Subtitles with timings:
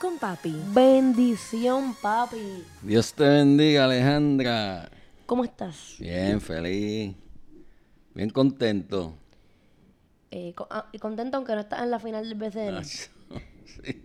[0.00, 0.54] con Papi.
[0.72, 2.64] Bendición, papi.
[2.82, 4.88] Dios te bendiga, Alejandra.
[5.26, 5.96] ¿Cómo estás?
[5.98, 7.14] Bien, feliz.
[8.14, 9.14] Bien contento.
[10.30, 12.76] Eh, co- ah, y contento aunque no estás en la final del BCN.
[12.76, 12.84] Ah,
[13.64, 14.04] sí.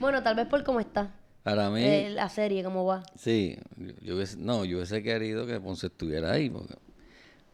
[0.00, 1.12] Bueno, tal vez por cómo está
[1.42, 3.02] Para mí, eh, la serie, cómo va.
[3.16, 3.56] sí.
[3.76, 6.50] Yo, yo hubiese, no, yo hubiese querido que Ponce estuviera ahí.
[6.50, 6.74] porque-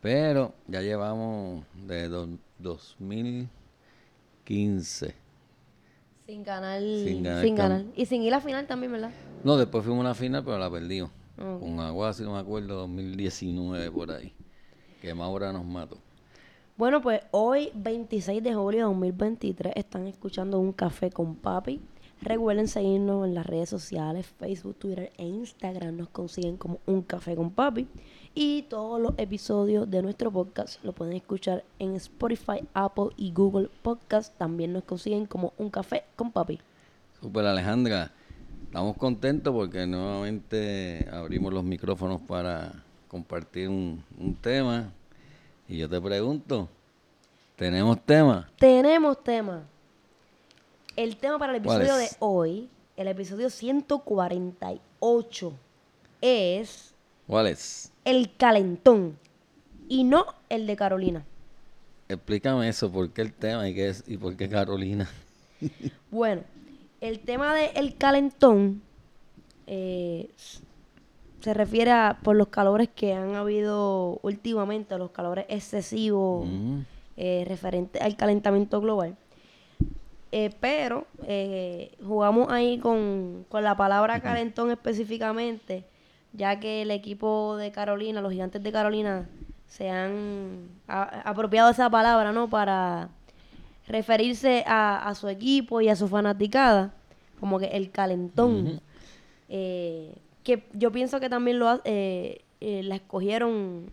[0.01, 5.15] pero ya llevamos de do- 2015.
[6.27, 6.81] Sin ganar.
[6.81, 7.81] Sin ganar Sin ganar.
[7.83, 9.11] cam- Y sin ir a la final también, ¿verdad?
[9.43, 11.11] No, después fuimos a una final, pero la perdimos.
[11.37, 14.33] Con Agua, si no me acuerdo, 2019 por ahí.
[15.03, 15.99] Que Maura nos mató.
[16.77, 21.81] Bueno, pues hoy, 26 de julio de 2023, están escuchando Un Café con Papi.
[22.25, 25.99] Recuerden seguirnos en las redes sociales, Facebook, Twitter e Instagram.
[25.99, 27.87] Nos consiguen como Un Café con Papi.
[28.35, 33.69] Y todos los episodios de nuestro podcast lo pueden escuchar en Spotify, Apple y Google
[33.83, 34.35] Podcast.
[34.39, 36.59] También nos consiguen como Un Café con Papi.
[37.21, 38.11] Super Alejandra,
[38.65, 42.73] estamos contentos porque nuevamente abrimos los micrófonos para
[43.07, 44.91] compartir un, un tema.
[45.69, 46.71] Y yo te pregunto,
[47.55, 48.49] ¿tenemos tema?
[48.57, 49.65] Tenemos tema.
[50.97, 55.53] El tema para el ¿Cuál episodio de hoy, el episodio 148,
[56.21, 56.95] es
[57.27, 57.93] ¿Cuál es?
[58.05, 59.19] el calentón
[59.89, 61.25] y no el de Carolina.
[62.09, 65.09] Explícame eso, ¿por qué el tema y, qué es, y por qué Carolina?
[66.11, 66.43] Bueno,
[67.01, 68.83] el tema del calentón
[69.67, 70.31] eh,
[71.41, 76.81] se refiere a por los calores que han habido últimamente, los calores excesivos Mm,
[77.17, 79.17] eh, referente al calentamiento global.
[80.37, 85.85] Eh, pero eh, jugamos ahí con, con la palabra calentón específicamente,
[86.33, 89.29] ya que el equipo de Carolina, los gigantes de Carolina,
[89.69, 92.51] se han a- apropiado esa palabra, ¿no?
[92.51, 93.11] Para
[93.87, 96.93] referirse a, a su equipo y a su fanaticada,
[97.39, 98.81] como que el calentón.
[99.49, 103.89] Eh, que yo pienso que también lo eh, eh, la escogieron.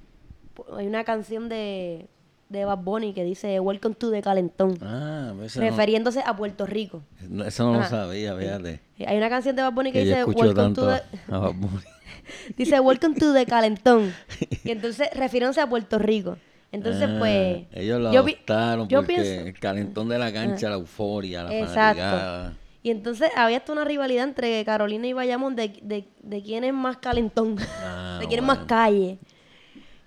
[0.76, 2.08] Hay una canción de,
[2.52, 7.02] de Bad Bunny que dice Welcome to the Calentón, Ah, no, refiriéndose a Puerto Rico.
[7.30, 7.90] no- eso no lo Ajá.
[7.90, 8.80] sabía, fíjate.
[9.00, 11.02] Eh, Hay una canción de Bad Bunny que, dice Welcome to the
[11.34, 11.84] a Bad Bunny.
[12.58, 14.14] dice Welcome to the Calentón.
[14.64, 16.38] Y entonces refiriéndose a Puerto Rico.
[16.74, 17.64] Entonces, Ah, pues.
[17.74, 19.48] Ellos lo yo adoptaron yo porque pienso- Ah.
[19.48, 22.02] el calentón de la cancha, la euforia, la Exacto.
[22.02, 22.58] fanaticada.
[22.84, 26.74] Y entonces había hasta una rivalidad entre Carolina y Bayamón de, de, de quién es
[26.74, 29.20] más calentón, Ah, de quién es más calle.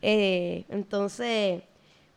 [0.02, 1.62] Eh, entonces,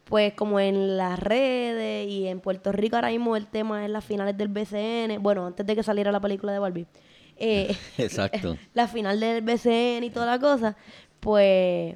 [0.08, 4.06] pues como en las redes y en Puerto Rico ahora mismo el tema es las
[4.06, 6.88] finales del BCN, bueno, antes de que saliera la película de Barbie,
[7.36, 8.58] eh, Exacto.
[8.74, 10.76] la final del BCN y toda la cosa,
[11.20, 11.96] pues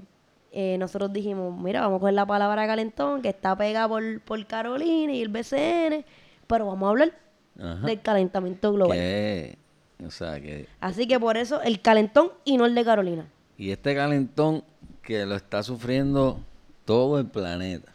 [0.51, 4.45] eh, nosotros dijimos, mira, vamos a coger la palabra calentón que está pegada por, por
[4.45, 6.05] Carolina y el BCN,
[6.47, 7.13] pero vamos a hablar
[7.57, 7.85] Ajá.
[7.85, 8.97] del calentamiento global.
[8.97, 9.57] Que,
[10.05, 13.27] o sea, que Así que por eso el calentón y no el de Carolina.
[13.57, 14.65] Y este calentón
[15.01, 16.41] que lo está sufriendo
[16.83, 17.91] todo el planeta.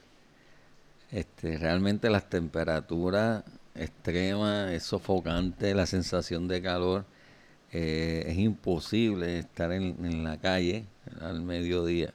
[1.20, 3.42] Este, realmente las temperaturas
[3.74, 7.04] extremas, es sofocante, la sensación de calor.
[7.72, 10.84] eh, es imposible estar en, en la calle
[11.20, 12.12] al mediodía.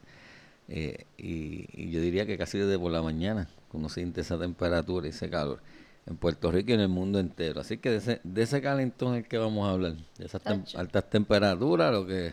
[0.70, 5.08] Eh, y, y yo diría que casi desde por la mañana uno siente esa temperatura
[5.08, 5.60] y ese calor
[6.08, 7.62] en Puerto Rico y en el mundo entero.
[7.62, 10.42] Así que de ese, de ese calentón es el que vamos a hablar, de esas
[10.44, 12.32] tem- altas temperaturas, lo que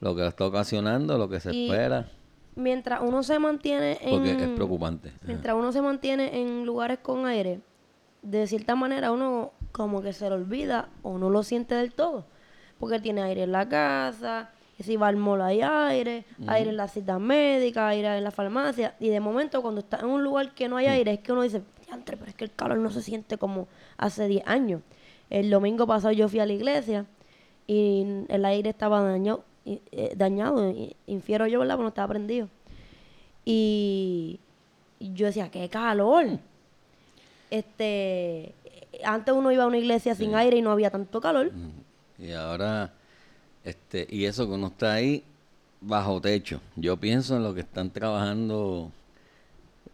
[0.00, 2.10] lo que está ocasionando, lo que se Y espera,
[2.56, 4.10] Mientras uno se mantiene en...
[4.10, 5.08] porque es preocupante.
[5.08, 5.18] Ajá.
[5.26, 7.60] Mientras uno se mantiene en lugares con aire,
[8.22, 12.26] de cierta manera uno como que se lo olvida o no lo siente del todo.
[12.78, 16.76] Porque tiene aire en la casa, y si va al mall hay aire, aire en
[16.76, 18.94] la cita médica, aire en la farmacia.
[18.98, 21.42] Y de momento cuando está en un lugar que no hay aire es que uno
[21.42, 24.80] dice, "Diantre, pero es que el calor no se siente como hace 10 años.
[25.30, 27.06] El domingo pasado yo fui a la iglesia
[27.66, 29.44] y el aire estaba dañado,
[30.16, 31.74] dañado y- infiero yo, ¿verdad?
[31.76, 32.48] Porque no estaba prendido.
[33.44, 34.40] Y,
[34.98, 36.26] y yo decía, qué calor.
[37.50, 38.52] Este,
[39.04, 41.52] antes uno iba a una iglesia sin aire y no había tanto calor.
[42.18, 42.92] Y ahora,
[43.64, 45.22] este, y eso que uno está ahí
[45.80, 46.60] bajo techo.
[46.76, 48.90] Yo pienso en lo que están trabajando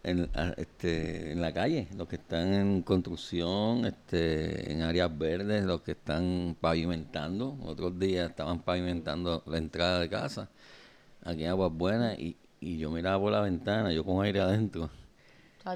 [0.03, 5.81] en, este, en la calle, los que están en construcción, este, en áreas verdes, los
[5.81, 7.57] que están pavimentando.
[7.63, 10.49] Otros días estaban pavimentando la entrada de casa,
[11.23, 14.89] aquí en Aguas Buenas, y, y yo miraba por la ventana, yo con aire adentro.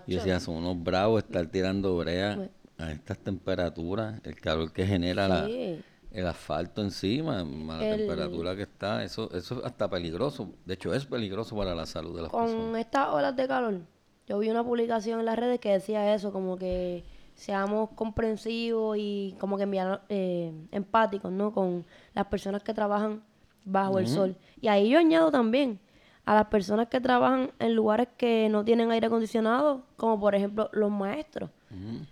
[0.07, 2.50] Y yo decía, son unos bravos estar tirando brea
[2.80, 8.63] a estas temperaturas, el calor que genera la, el asfalto encima, la El- temperatura que
[8.63, 10.50] está, eso, eso es hasta peligroso.
[10.66, 12.56] De hecho, es peligroso para la salud de las personas.
[12.56, 13.81] Con estas olas de calor,
[14.27, 17.04] yo vi una publicación en las redes que decía eso, como que
[17.36, 21.54] seamos comprensivos y como que enviar, eh, empáticos, ¿no?
[21.54, 23.24] Con las personas que trabajan
[23.66, 24.38] bajo el sol.
[24.62, 25.80] Y ahí yo añado también
[26.25, 30.69] a las personas que trabajan en lugares que no tienen aire acondicionado, como por ejemplo
[30.74, 31.51] los maestros,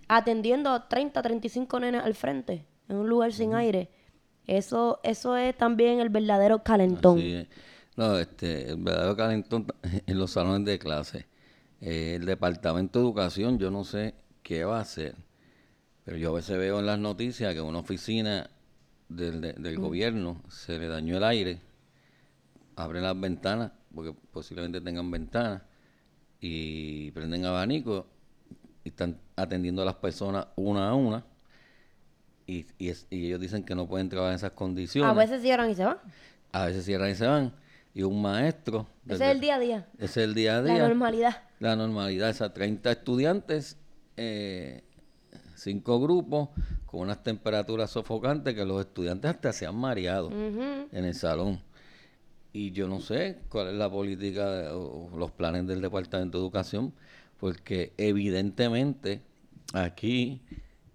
[0.08, 3.90] atendiendo a 30, 35 nenes al frente, en un lugar sin aire.
[4.46, 7.20] Eso, eso es también el verdadero calentón.
[7.96, 9.66] No, este, el verdadero calentón
[10.06, 11.26] en los salones de clase.
[11.86, 15.14] Eh, el Departamento de Educación, yo no sé qué va a hacer,
[16.04, 18.48] pero yo a veces veo en las noticias que una oficina
[19.10, 21.60] del, de- del gobierno se le dañó el aire,
[22.76, 25.62] abren las ventanas, porque posiblemente tengan ventanas,
[26.40, 28.06] y prenden abanico
[28.82, 31.24] y están atendiendo a las personas una a una.
[32.46, 35.10] Y, y, es- y ellos dicen que no pueden trabajar en esas condiciones.
[35.10, 35.98] A veces cierran y se van.
[36.52, 37.52] A veces cierran y se van.
[37.94, 38.86] Y un maestro.
[39.06, 39.88] Ese es el día a día.
[39.96, 40.88] Ese es el día a La día.
[40.88, 41.42] normalidad.
[41.64, 42.28] La normalidad.
[42.28, 43.78] Esas 30 estudiantes,
[44.18, 44.84] eh,
[45.54, 46.50] cinco grupos,
[46.84, 51.62] con unas temperaturas sofocantes que los estudiantes hasta se han mareado en el salón.
[52.52, 56.44] Y yo no sé cuál es la política de- o los planes del Departamento de
[56.44, 56.92] Educación,
[57.40, 59.22] porque evidentemente
[59.72, 60.42] aquí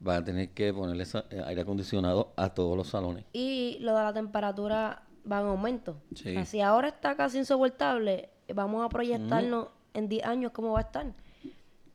[0.08, 3.26] va a tener que ponerle eh, aire acondicionado a todos los salones.
[3.34, 5.98] Y lo de la temperatura va en aumento.
[6.14, 6.36] Sí.
[6.38, 8.30] Así ahora está casi insoportable.
[8.54, 11.14] Vamos a proyectarnos en 10 años cómo va a estar.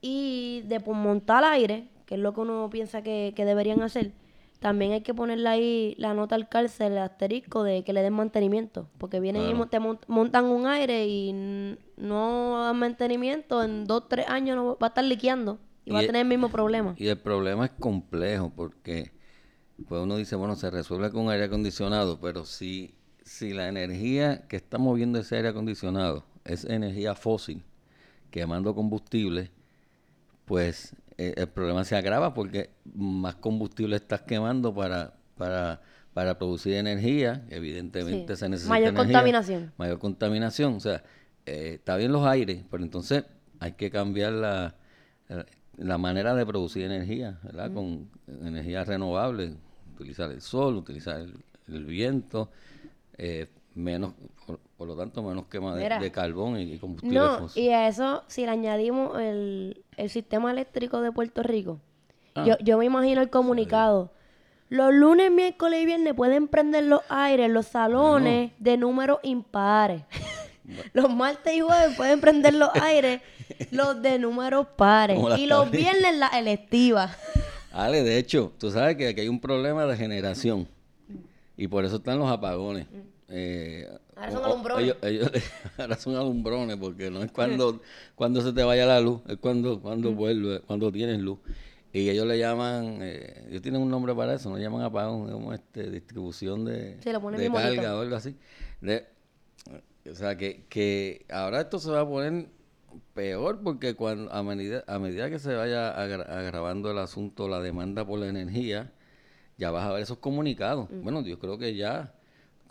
[0.01, 4.13] Y de por montar aire, que es lo que uno piensa que, que deberían hacer,
[4.61, 8.13] también hay que ponerle ahí la nota al cárcel, el asterisco de que le den
[8.15, 8.89] mantenimiento.
[8.99, 9.67] Porque vienen y Claro.
[9.67, 14.87] te mon- montan un aire y no dan mantenimiento, en 2, 3 años no va
[14.87, 16.95] a estar liqueando y, va a Y- tener el mismo problema.
[16.99, 19.13] Y el problema es complejo porque
[19.89, 24.57] pues uno dice, bueno, se resuelve con aire acondicionado, pero si, si la energía que
[24.57, 27.63] está moviendo ese aire acondicionado es energía fósil,
[28.35, 29.53] quemando combustible,
[30.45, 35.81] pues eh, el problema se agrava porque más combustible estás quemando para, para,
[36.13, 38.41] para producir energía, evidentemente Sí.
[38.41, 39.73] se necesita Mayor energía, contaminación.
[39.79, 41.05] Mayor contaminación, o sea,
[41.47, 43.25] eh, está bien los aires, pero entonces
[43.61, 44.75] hay que cambiar la,
[45.77, 47.73] la- manera de producir energía, ¿verdad?
[47.73, 49.55] Con energía renovable,
[49.95, 51.35] utilizar el sol, utilizar el,
[51.69, 52.51] el viento,
[53.17, 54.13] eh, menos,
[54.47, 57.63] por, por lo tanto, menos quema de, carbón y, y combustible No, fósil.
[57.65, 61.81] y a eso, si le añadimos el, el sistema eléctrico de Puerto Rico,
[62.37, 62.45] Ah.
[62.45, 64.11] yo, yo me imagino el comunicado.
[64.69, 70.03] Los lunes, miércoles y viernes pueden prender los aires, los salones de números impares.
[70.95, 73.21] los martes y jueves pueden prender los aires,
[73.71, 75.17] los de números pares.
[75.39, 77.17] Y los viernes las electivas.
[77.71, 80.67] Ale, de hecho, tú sabes que aquí hay un problema de generación
[81.57, 82.87] y por eso están los apagones.
[83.29, 84.85] Eh, Ahora son alumbrones.
[84.85, 85.31] ellos- ellos-
[85.79, 87.81] ahora son alumbrones porque no es cuando,
[88.15, 91.39] cuando se te vaya la luz, es cuando, cuando vuelve, cuando tienes luz.
[91.93, 95.33] Y ellos le llaman, eh, ellos tienen un nombre para eso, no llaman apagón, es
[95.33, 98.37] como este, distribución de, Sí, de carga o algo así.
[98.81, 99.07] De-
[100.11, 102.49] o sea, que, que ahora esto se va a poner
[103.15, 107.61] peor porque cuando a medida, a medida que se vaya agra- agravando el asunto, la
[107.61, 108.93] demanda por la energía,
[109.57, 110.91] ya vas a ver esos comunicados.
[110.91, 111.03] Mm.
[111.03, 112.13] Bueno, yo creo que ya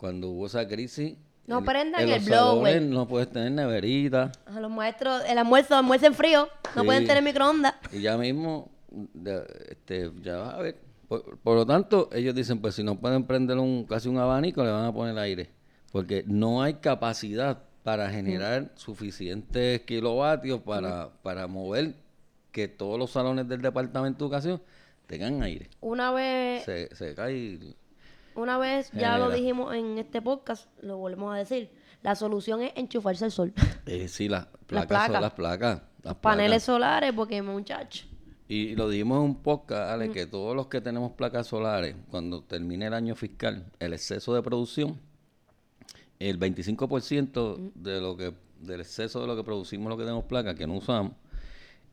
[0.04, 2.72] cuando hubo esa crisis, No en- prendan en el los blower.
[2.74, 6.46] salones no puedes tener neverita A los maestros, el almuerzo, almuerzo en frío,
[6.76, 6.86] no Sí.
[6.86, 7.74] pueden tener microondas.
[7.90, 10.76] y ya mismo, de- este, ya vas a ver.
[11.08, 14.62] Por, por lo tanto, ellos dicen, pues si no pueden prender un casi un abanico,
[14.62, 15.48] le van a poner aire.
[15.90, 21.94] Porque no hay capacidad para generar suficientes kilovatios para, para mover
[22.52, 24.62] que todos los salones del Departamento de Educación
[25.06, 25.70] tengan aire.
[25.80, 27.58] Una vez Se, se cae.
[28.34, 29.36] Una vez ya lo Genera.
[29.40, 31.70] dijimos en este podcast, lo volvemos a decir.
[32.02, 33.52] La solución es enchufarse al sol.
[33.86, 35.20] Eh, sí, las Las placas son placas.
[35.22, 35.82] las placas.
[36.02, 36.62] Las Paneles placas.
[36.64, 38.06] solares, porque muchacho.
[38.48, 42.42] Y lo dijimos en un podcast, Ale, que todos los que tenemos placas solares, cuando
[42.42, 44.98] termine el año fiscal, el exceso de producción,
[46.18, 50.54] el 25% de lo que del exceso de lo que producimos, lo que tenemos placas,
[50.54, 51.12] que no usamos,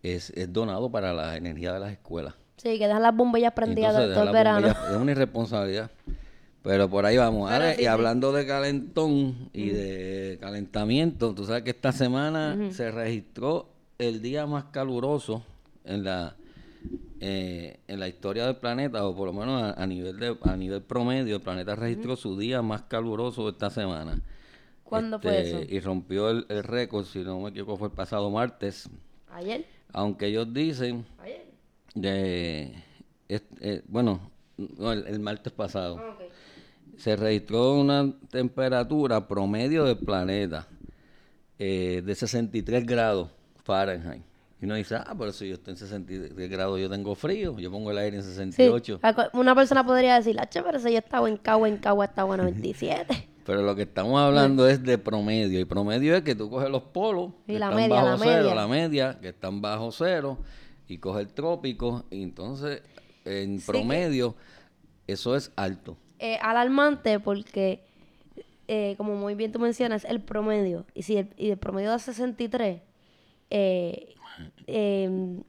[0.03, 2.33] es, es donado para la energía de las escuelas.
[2.57, 4.67] Sí, que dejan las bombillas prendidas Entonces, todo el verano.
[4.67, 5.91] es una irresponsabilidad.
[6.63, 7.49] Pero por ahí vamos.
[7.49, 7.87] Pero Ale, sí, y sí.
[7.87, 14.45] hablando de calentón y de calentamiento, tú sabes que esta semana se registró el día
[14.45, 15.43] más caluroso
[15.85, 16.35] en la
[17.23, 20.81] eh, en la historia del planeta, o por lo menos a, nivel de, a nivel
[20.81, 24.21] promedio, el planeta registró su día más caluroso esta semana.
[24.83, 25.73] ¿Cuándo fue Este, eso?
[25.75, 28.89] Y rompió el, el récord, si no me equivoco, fue el pasado martes.
[29.31, 29.65] ¿Ayer?
[29.93, 31.45] Aunque ellos dicen ¿Ayer?
[31.93, 32.73] de
[33.29, 34.19] es- eh, bueno,
[34.57, 36.23] no, el, el martes pasado, Ah, ok.
[36.97, 40.67] Se registró una temperatura promedio del planeta
[41.59, 43.29] eh, de 63 grados
[43.63, 44.23] Fahrenheit.
[44.59, 47.71] Y uno dice, ah, pero si yo estoy en 63 grados, yo tengo frío, yo
[47.71, 48.99] pongo el aire en Sí, 68.
[49.01, 52.35] acu- una persona podría decir, "Ache, pero si yo estaba en Cagua, en Cagua estaba
[52.35, 53.27] en 97.
[53.43, 55.59] Pero lo que estamos hablando es de promedio.
[55.59, 58.17] Y promedio es que tú coges los polos, Y que la están media, bajo la
[58.19, 58.55] cero, media.
[58.55, 60.37] la media, que están bajo cero,
[60.87, 62.83] y coges el trópico, y entonces
[63.25, 64.35] en Sí que- promedio
[65.07, 65.97] eso es alto.
[66.23, 67.83] Eh, alarmante porque,
[68.67, 70.85] eh, como muy bien tú mencionas, el promedio.
[70.93, 72.79] Y si el, y el promedio da 63,
[73.49, 74.13] eh,
[74.67, 75.39] eh,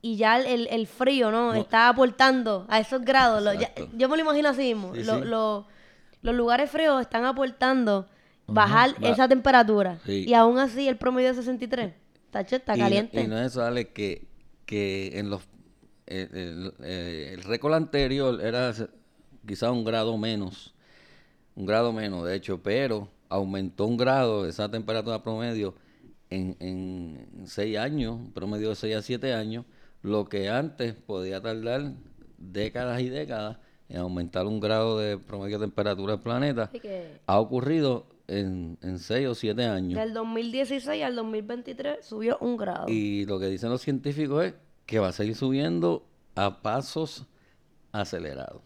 [0.00, 1.54] y ya el, el- frío, ¿no?
[1.54, 3.42] Está aportando a esos grados.
[3.42, 3.88] lo- ya- Exacto.
[3.96, 4.94] yo me lo imagino así mismo.
[4.94, 5.24] Sí, Lo- sí.
[5.24, 5.66] lo-
[6.22, 8.06] los lugares fríos están aportando
[8.46, 9.98] bajar Va- esa temperatura.
[10.06, 10.24] Sí.
[10.26, 11.94] Y aún así el promedio de 63.
[12.26, 13.20] Está, está Y no- caliente.
[13.20, 14.26] Y, no es eso, Ale, que,
[14.66, 15.42] que en los
[16.06, 18.72] el, el- eh, el récord anterior era
[19.48, 20.74] se- quizá un grado menos,
[21.56, 25.74] un grado menos, de hecho, pero aumentó un grado esa temperatura promedio
[26.30, 29.64] en, en seis años, promedio de 6 a 7 años,
[30.02, 31.92] lo que antes podía tardar
[32.36, 33.56] décadas y décadas
[33.88, 38.98] en aumentar un grado de promedio de temperatura del planeta, que ha ocurrido en, en
[38.98, 39.98] 6 o 7 años.
[39.98, 42.86] del 2016 al 2023 subió un grado.
[42.88, 47.24] Y lo que dicen los científicos es que va a seguir subiendo a pasos
[47.92, 48.60] acelerados.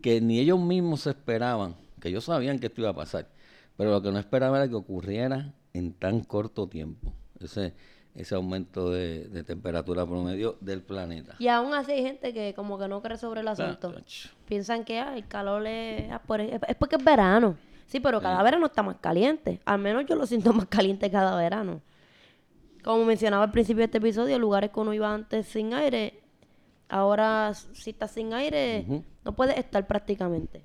[0.00, 3.28] Que ni ellos mismos se esperaban, que ellos sabían que esto iba a pasar,
[3.76, 7.74] pero lo que no esperaban era que ocurriera en tan corto tiempo, ese,
[8.14, 11.36] ese aumento de, de temperatura promedio del planeta.
[11.38, 13.92] Y aún así hay gente que como que no cree sobre el asunto.
[13.92, 14.30] Tacho.
[14.46, 17.56] Piensan que ah, el calor es, ah, por- es es porque es verano.
[17.86, 19.60] Sí, pero cada verano está más caliente.
[19.64, 21.80] Al menos yo lo siento más caliente cada verano.
[22.84, 26.19] Como mencionaba al principio de este episodio, lugares que uno iba antes sin aire,
[26.90, 28.84] ahora si estás sin aire,
[29.24, 30.64] no puedes estar prácticamente.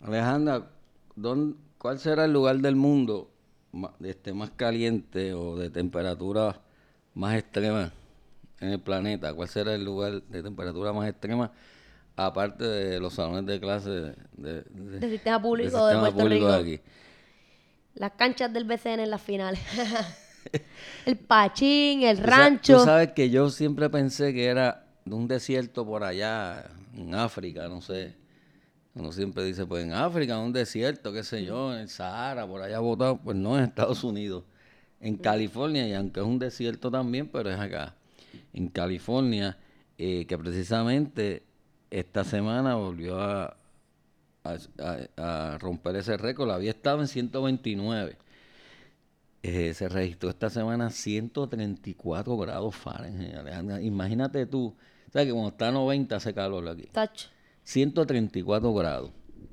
[0.00, 0.70] Alejandra,
[1.16, 3.30] ¿dónde- ¿cuál será el lugar del mundo
[4.02, 6.60] este, más caliente o de temperatura
[7.14, 7.92] más extrema
[8.60, 9.32] en el planeta?
[9.34, 11.50] ¿Cuál será el lugar de temperatura más extrema
[12.16, 16.46] aparte de los salones de clase de, de- de- Del sistema público de Puerto público
[16.46, 16.52] Rico.
[16.60, 16.80] aquí?
[17.94, 19.60] Las canchas del BCN en las finales.
[21.06, 22.78] el Pachín, el rancho.
[22.78, 27.68] Tú sabes que yo siempre pensé que era de un desierto por allá, en África,
[27.68, 28.14] no sé.
[28.94, 32.62] Uno siempre dice, pues en África, un desierto, qué sé yo, en el Sahara, por
[32.62, 33.18] allá botado.
[33.18, 34.44] Pues no, en Estados Unidos.
[35.00, 37.96] En California, y aunque es un desierto también, pero es acá.
[38.52, 39.58] En California,
[39.98, 41.42] eh, que precisamente
[41.90, 43.56] esta semana volvió a,
[45.58, 46.50] romper ese récord.
[46.50, 48.18] Había estado en 129.
[49.42, 53.82] Eh, se registró esta semana 134 grados Fahrenheit.
[53.82, 54.74] Imagínate tú,
[55.14, 56.88] sabes que cuando está a 90 hace calor aquí.
[56.92, 57.28] Tacho.
[57.62, 59.10] 134 grados.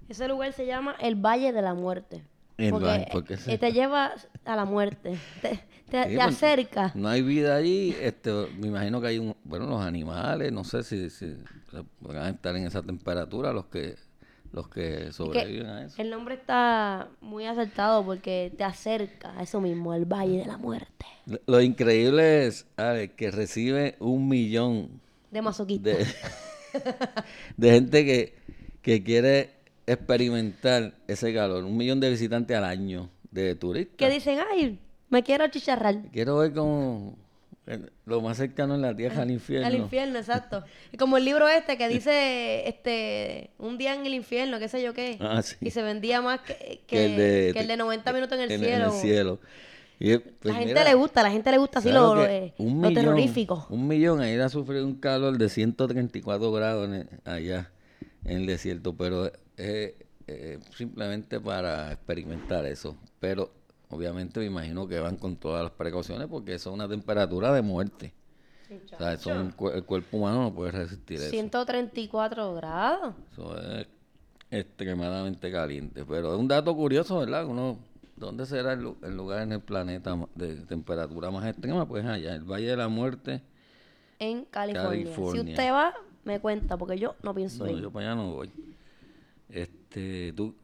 [0.10, 2.22] Ese lugar se llama el Valle de la Muerte.
[2.58, 4.12] El porque Valle, ¿por qué se- eh, te lleva
[4.46, 5.18] a la muerte.
[5.42, 6.92] Te, te- Sí, te pues, acerca.
[6.96, 7.96] No hay vida allí.
[8.00, 11.36] Este, me imagino que hay un, bueno, los animales, no sé si, si
[11.70, 13.96] se podrán estar en esa temperatura los que
[14.54, 16.02] los que Que sobreviven a eso.
[16.02, 20.58] el nombre está muy acertado porque te acerca a eso mismo, el Valle de la
[20.58, 21.06] Muerte.
[21.26, 25.00] Lo, lo increíble es Ale, que recibe un millón
[25.32, 25.90] De masoquista.
[25.90, 26.06] de,
[27.58, 28.36] de gente que,
[28.82, 29.50] que quiere
[29.88, 31.64] experimentar ese calor.
[31.64, 33.96] Un millón de visitantes al año de turistas.
[33.98, 35.96] Que dicen, ay, me quiero chicharrar.
[36.12, 37.18] Quiero ver como
[38.06, 39.68] lo más cercano en la tierra al infierno.
[39.68, 40.64] Al infierno, exacto.
[40.92, 44.82] Y como el libro este que dice, este, un día en el infierno, qué sé
[44.82, 45.18] yo qué.
[45.22, 45.56] Ah, sí.
[45.62, 48.44] Y se vendía más que, que- que el de, que el de 90 minutos en
[48.46, 48.86] el en cielo.
[48.86, 49.40] el cielo.
[50.04, 52.54] Y, pues, la gente mira, le gusta, la gente le gusta así ¿sabes lo, eh,
[52.58, 53.68] un lo millón, terrorífico.
[53.70, 57.72] Un millón a ir a sufrir un calor de 134 grados en el- allá
[58.26, 59.28] en el desierto, pero
[59.58, 59.94] es
[60.28, 62.96] eh, simplemente para experimentar eso.
[63.20, 63.52] Pero
[63.90, 67.62] obviamente me imagino que van con todas las precauciones porque eso es una temperatura de
[67.62, 68.14] muerte.
[68.94, 71.30] O sea, eso un el cuerpo humano no puede resistir eso.
[71.30, 73.14] 134 grados.
[73.34, 73.88] Eso es
[74.50, 76.06] extremadamente caliente.
[76.06, 77.46] Pero es un dato curioso, ¿verdad?
[77.46, 77.78] Uno,
[78.22, 81.88] ¿Dónde será el, lu- el lugar en el planeta de temperatura más extrema?
[81.88, 83.42] Pues allá, el Valle de la Muerte.
[84.20, 85.06] En California.
[85.06, 85.44] California.
[85.44, 87.82] Si usted va, me cuenta, porque yo no pienso No, ir.
[87.82, 88.52] yo para allá no voy.
[89.50, 90.56] Este, tú,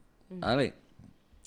[0.42, 0.74] Ale,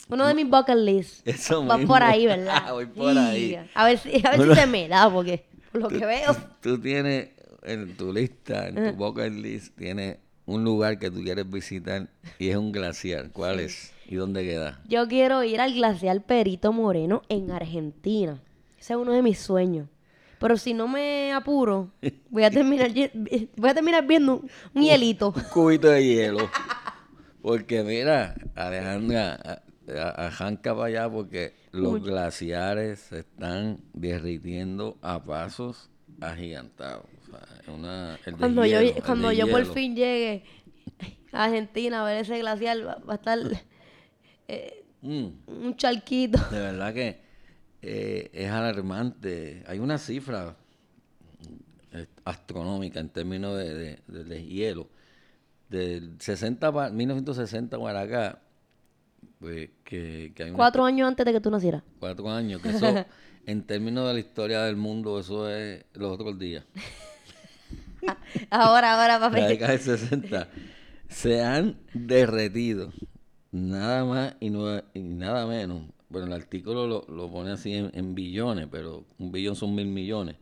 [0.09, 1.23] Uno de mis bucket lists.
[1.25, 1.95] Eso Va mismo.
[1.95, 2.73] por ahí, ¿verdad?
[2.73, 3.57] Voy por ahí.
[3.75, 4.55] A ver si, a ver Bueno.
[4.57, 6.35] si se me da, porque por lo que veo.
[6.61, 7.29] Tú tienes
[7.62, 12.49] en tu lista, en tu bucket list, tienes un lugar que tú quieres visitar y
[12.49, 13.31] es un glaciar.
[13.31, 13.93] ¿Cuál es?
[14.11, 14.81] ¿Y dónde queda?
[14.88, 18.43] Yo quiero ir al glaciar Perito Moreno en Argentina.
[18.76, 19.87] Ese es uno de mis sueños.
[20.40, 21.93] Pero si no me apuro,
[22.29, 22.90] voy a terminar,
[23.57, 24.43] voy a terminar viendo
[24.75, 25.29] un, hielito.
[25.29, 26.50] Un cubito de hielo.
[27.40, 29.62] Porque mira, Alejandra,
[30.17, 35.88] arranca para allá porque los glaciares se están derritiendo a pasos
[36.21, 37.05] agigantados.
[37.23, 40.43] O sea, una, el Cuando yo, deshielo, el cuando yo por fin llegue
[41.33, 43.38] a Argentina a ver ese glaciar, va, va a estar
[44.52, 45.28] eh, Mm.
[45.47, 46.38] un charquito.
[46.50, 47.21] De verdad que
[47.83, 49.64] eh, es alarmante.
[49.66, 50.57] Hay una cifra
[51.92, 54.88] eh, astronómica en términos de, de, de- de hielo.
[55.71, 58.40] Del 60 pa- 1960 para acá,
[59.38, 61.83] pues, que, que hay una- Cuatro años antes de que tú nacieras.
[61.99, 63.07] cuatro años, que eso,
[63.47, 66.64] en términos de la historia del mundo, eso es los otros días.
[68.50, 69.42] Ahora, ahora, La papi.
[69.42, 70.49] década del 60
[71.09, 72.92] se han derretido
[73.52, 75.83] nada más y, no- y nada menos.
[76.09, 79.87] Bueno, el artículo lo, lo pone así en, en billones, pero un billón son mil
[79.87, 80.37] millones.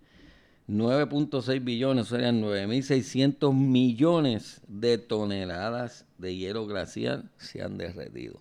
[0.67, 8.41] 9.6 billones serían 9.600 millones de toneladas de hielo glacial se han derretido.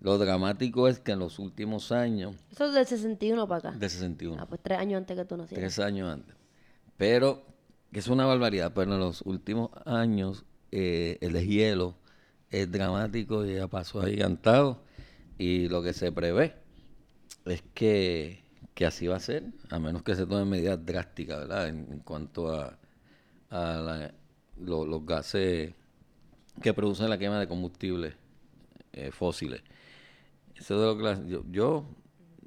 [0.00, 3.78] Lo dramático es que en los últimos años, Eso es del 61 para acá.
[3.78, 5.74] de 61, Ah, pues tres años antes que tú nacieras.
[5.74, 6.34] tres años antes.
[6.96, 7.42] Pero,
[7.92, 11.96] que es una barbaridad, pero en los últimos años eh, el deshielo
[12.50, 14.82] es dramático y a paso agigantado.
[15.38, 16.54] Y lo que se prevé
[17.46, 18.42] es que,
[18.74, 21.68] que así va a ser, a menos que se tomen medidas drásticas, ¿verdad?
[21.68, 22.78] En, cuanto a,
[23.50, 24.14] a la-
[24.60, 25.74] lo- los gases
[26.62, 28.14] que producen la quema de combustibles
[28.92, 29.62] eh, fósiles.
[30.56, 31.84] Eso de los yo, yo,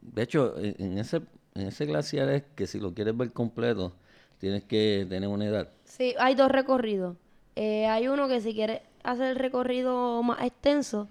[0.01, 1.21] de hecho, en, en ese
[1.53, 3.93] en ese glaciar es que si lo quieres ver completo,
[4.39, 5.69] tienes que tener una edad.
[5.83, 7.17] Sí, hay dos recorridos.
[7.57, 11.07] Eh, hay uno que si quieres hacer el recorrido más extenso,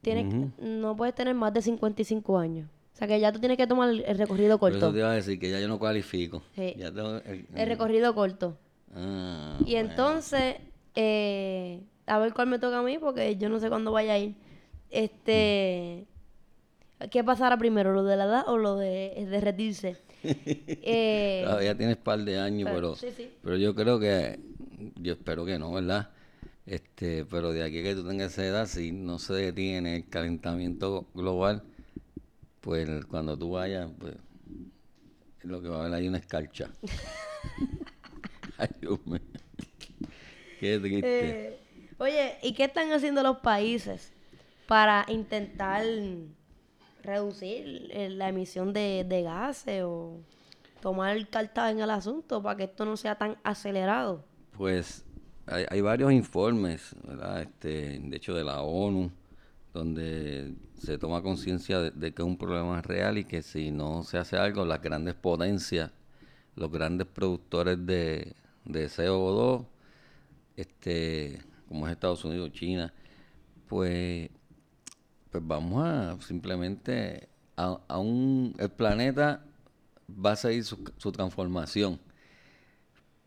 [0.00, 2.68] tienes, no puedes tener más de 55 años.
[2.94, 4.92] O sea que ya tú tienes que tomar el, recorrido Por eso corto.
[4.92, 6.42] te iba a decir que ya yo no cualifico.
[6.54, 6.74] Sí.
[6.78, 8.56] Ya tengo el- El recorrido corto.
[8.94, 9.90] Ah, Y bueno.
[9.90, 10.56] entonces,
[10.94, 14.18] eh, a ver cuál me toca a mí, porque yo no sé cuándo vaya a
[14.18, 14.34] ir.
[14.90, 16.06] Este,
[17.10, 19.96] ¿qué pasará primero, lo de la edad o lo de derretirse?
[20.24, 23.30] Eh, Todavía tienes par de años, pero- pero, sí, sí.
[23.42, 24.38] pero yo creo que,
[25.00, 26.10] yo espero que no, ¿verdad?
[26.66, 30.08] Este, pero de aquí a que tú tengas esa edad, si no se detiene el
[30.08, 31.64] calentamiento global,
[32.60, 34.14] pues cuando tú vayas, pues
[35.42, 36.70] lo que va a haber ahí una escarcha.
[38.58, 39.20] Ay, Dios mío.
[40.60, 41.48] Qué triste.
[41.48, 41.58] Eh,
[41.98, 44.12] oye, ¿y qué están haciendo los países
[44.68, 45.84] para intentar
[47.02, 50.20] reducir eh, la emisión de, de gases o
[50.80, 54.24] tomar cartas en el asunto para que esto no sea tan acelerado?
[54.56, 55.04] Pues
[55.52, 56.94] hay, varios informes.
[57.40, 59.10] Este, de hecho, de la ONU,
[59.72, 64.18] donde se toma conciencia de, que es un problema real y que si no se
[64.18, 65.90] hace algo, las grandes potencias,
[66.56, 68.34] los grandes productores de,
[68.64, 69.66] de CO2,
[70.56, 72.92] este, como es Estados Unidos, China,
[73.68, 74.30] pues,
[75.30, 79.44] pues vamos a simplemente a, un, el planeta
[80.08, 82.00] va a seguir su transformación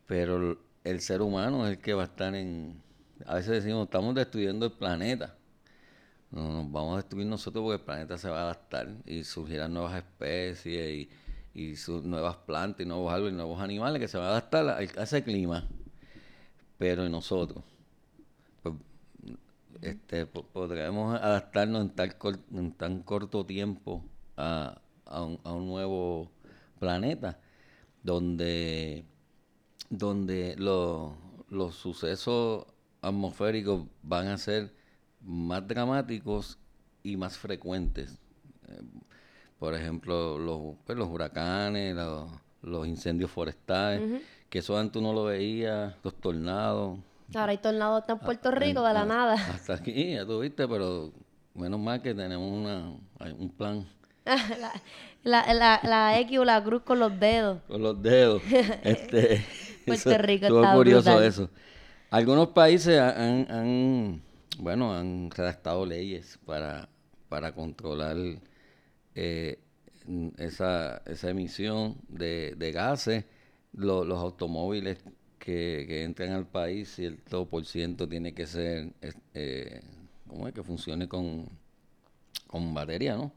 [0.05, 2.81] pero el- ser humano es el que va a estar en...
[3.25, 5.35] A veces decimos, estamos destruyendo el planeta.
[6.31, 9.73] No, nos vamos a destruir nosotros porque el planeta se va a adaptar y surgirán
[9.73, 11.09] nuevas especies
[11.55, 14.29] y, y sus nuevas plantas y nuevos árboles y nuevos animales que se van a
[14.31, 15.67] adaptar a, ese clima.
[16.77, 17.63] Pero en nosotros,
[18.63, 18.75] pues,
[19.81, 24.03] este, po- podremos adaptarnos en, tal cor- en tan corto tiempo
[24.37, 26.31] a, a un, a un nuevo
[26.79, 27.39] planeta
[28.03, 29.05] donde
[29.97, 31.15] donde lo-
[31.49, 32.65] los sucesos
[33.01, 34.73] atmosféricos van a ser
[35.21, 36.57] más dramáticos
[37.03, 38.19] y más frecuentes.
[38.67, 38.81] Eh,
[39.59, 42.29] por ejemplo, los, pues, los huracanes, los,
[42.61, 46.99] los incendios forestales, que eso antes uno lo veía, los tornados.
[47.33, 49.33] Ahora hay tornados hasta en Puerto Ah, Rico de la ah, nada.
[49.33, 51.11] Hasta aquí, ya tú viste, pero
[51.53, 52.89] menos mal que tenemos una,
[53.37, 53.87] un plan
[55.23, 57.61] la, la, la X o la cruz con los dedos.
[57.67, 58.41] con los dedos.
[58.83, 59.43] Este,
[59.85, 61.23] Puerto eso- Rico está curioso brutal.
[61.27, 61.49] eso.
[62.11, 64.21] Algunos países ha- han, han,
[64.59, 66.87] bueno, han redactado leyes para,
[67.29, 68.17] para controlar
[69.15, 69.59] eh,
[70.37, 73.25] esa, esa emisión de, de gases.
[73.73, 74.99] Lo- los automóviles
[75.39, 78.93] que, que entran al país, cierto por ciento tiene que ser,
[79.33, 79.81] eh,
[80.27, 80.53] ¿cómo es?
[80.53, 81.47] Que funcione con
[82.47, 83.33] con batería, ¿no?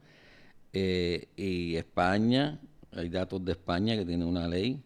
[0.72, 2.61] Eh, y España,
[2.92, 4.80] hay datos de España que tiene una ley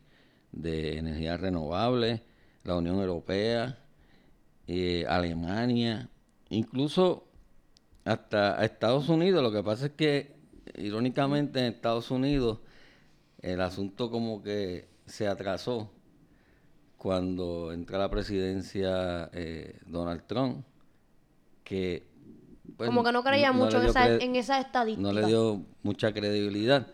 [0.52, 2.22] de energía renovable,
[2.64, 3.78] la Unión Europea,
[4.66, 6.08] eh, Alemania,
[6.50, 7.26] incluso
[8.04, 9.42] hasta Estados Unidos.
[9.42, 10.36] Lo que pasa es que,
[10.76, 12.60] irónicamente, en Estados Unidos
[13.40, 15.90] el asunto como que se atrasó
[16.96, 20.64] cuando entra la presidencia eh, Donald Trump,
[21.64, 22.06] que...
[22.76, 25.02] pues, como que no creía mucho en, esa, en esa estadística.
[25.02, 26.86] No le dio mucha credibilidad.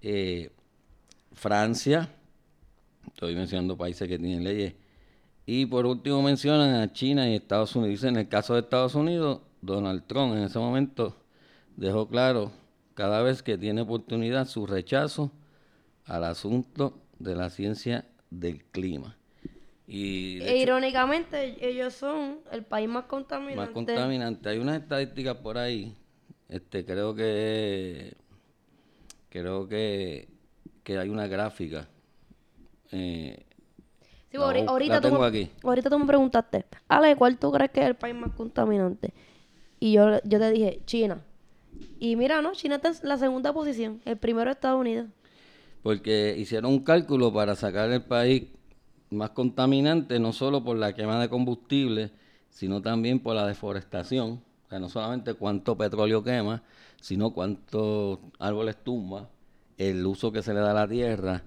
[0.00, 0.50] Eh,
[1.32, 2.08] Francia,
[3.14, 4.74] estoy mencionando países que tienen leyes,
[5.46, 8.04] y por último mencionan a China y Estados Unidos.
[8.04, 11.16] en el caso de Estados Unidos, Donald Trump en ese momento
[11.76, 12.50] dejó claro
[12.94, 15.30] cada vez que tiene oportunidad su rechazo
[16.06, 19.16] al asunto de la ciencia del clima.
[19.86, 23.56] Y e irónicamente ellos son el país más contaminante.
[23.56, 24.48] Más contaminante.
[24.48, 25.94] Hay unas estadísticas por ahí,
[26.48, 28.16] este creo que
[29.28, 30.28] creo que,
[30.82, 31.88] que hay una gráfica.
[32.96, 33.44] Eh,
[34.30, 35.50] sí, ahorita, tú me, aquí.
[35.64, 39.12] ahorita tú me preguntaste, Ale, ¿cuál tú crees que es el país más contaminante?
[39.80, 41.20] Y yo, yo te dije, China.
[41.98, 42.52] Y mira, ¿no?
[42.52, 44.00] China está en la segunda posición.
[44.04, 45.08] El primero es Estados Unidos.
[45.82, 48.44] Porque hicieron un cálculo para sacar el país
[49.10, 52.12] más contaminante, no solo por la quema de combustible,
[52.48, 54.40] sino también por la deforestación.
[54.66, 56.62] O sea, no solamente cuánto petróleo quema,
[57.00, 59.28] sino cuántos árboles tumba,
[59.78, 61.42] el uso que se le da a la tierra.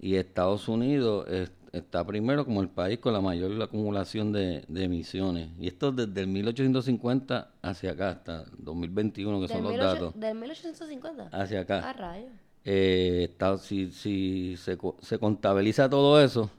[0.00, 1.26] Y Estados Unidos
[1.72, 5.50] está primero como el país con la mayor acumulación de, emisiones.
[5.58, 10.18] Y esto desde el 1850 hacia acá, hasta 2021, que son los datos.
[10.18, 11.28] ¿Del 1850?
[11.32, 11.90] Hacia acá.
[11.90, 12.30] Ah, rayos.
[12.64, 16.50] Eh, si si se, se contabiliza todo eso,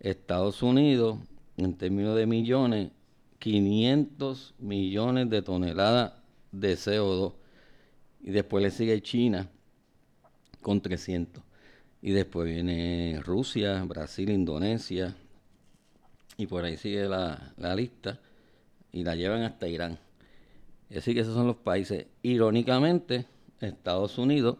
[0.00, 1.18] Estados Unidos,
[1.56, 2.90] en términos de millones,
[3.38, 6.12] 500 millones de toneladas
[6.52, 7.34] de CO2.
[8.22, 9.48] Y después le sigue China
[10.62, 11.42] con 300.
[12.02, 15.14] Y después viene Rusia, Brasil, Indonesia.
[16.36, 18.20] Y por ahí sigue la, lista.
[18.92, 19.98] Y la llevan hasta Irán.
[20.94, 22.06] Así que esos son los países.
[22.22, 23.26] Irónicamente,
[23.60, 24.58] Estados Unidos,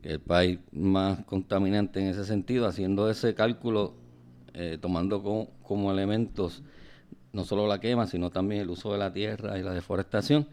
[0.00, 3.94] que es el país más contaminante en ese sentido, haciendo ese cálculo,
[4.54, 5.22] eh, tomando
[5.62, 6.62] como elementos
[7.32, 10.46] no solo la quema, sino también el uso de la tierra y la deforestación,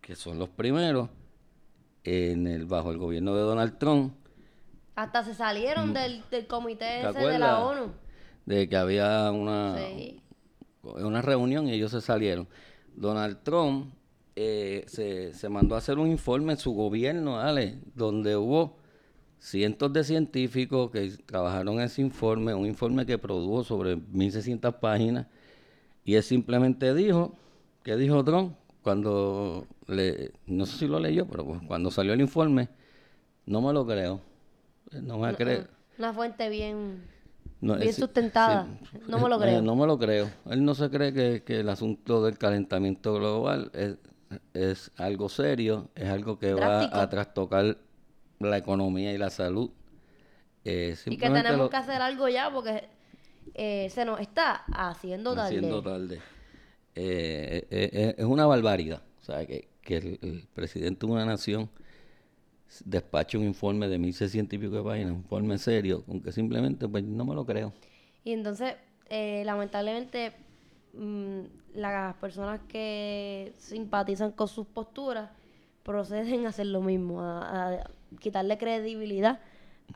[0.00, 1.10] que son los primeros
[2.02, 4.14] en el bajo el gobierno de Donald Trump
[4.96, 5.94] hasta se salieron mm.
[5.94, 7.92] del, del comité ese de la ONU.
[8.46, 9.76] De que había una,
[10.82, 12.46] una reunión y ellos se salieron.
[12.94, 13.92] Donald Trump
[14.36, 18.76] eh, se, se mandó a hacer un informe en su gobierno, Ale, donde hubo
[19.38, 25.26] cientos de científicos que trabajaron en ese informe, un informe que produjo sobre 1.600 páginas,
[26.04, 27.34] y él simplemente dijo,
[27.82, 28.54] ¿qué dijo Trump?
[28.82, 32.68] Cuando, le, no sé si lo leyó, pero cuando salió el informe,
[33.46, 34.20] no me lo creo
[35.02, 35.66] no me creo.
[35.98, 37.04] Una fuente bien,
[37.60, 38.66] bien sustentada.
[39.06, 39.62] no me lo creo.
[39.62, 40.30] no me lo creo.
[40.50, 43.70] Él no se cree que, el asunto del calentamiento global
[44.52, 47.78] es, algo serio, es algo que va a trastocar
[48.40, 49.70] la economía y la salud.
[50.64, 52.88] Eh, y que tenemos que hacer algo ya porque
[53.54, 55.56] eh, se nos está haciendo tarde.
[55.56, 56.20] Haciendo tarde.
[56.94, 59.02] Eh, es una barbaridad.
[59.20, 61.70] O sea, que, el presidente de una nación
[62.84, 67.04] despacho un informe de 1600 y pico de páginas, un informe serio, aunque simplemente pues
[67.04, 67.72] no me lo creo.
[68.24, 68.74] Y entonces,
[69.08, 70.32] eh, lamentablemente,
[70.94, 71.40] mm,
[71.74, 75.30] las personas que simpatizan con sus posturas
[75.82, 79.40] proceden a hacer lo mismo, a, quitarle credibilidad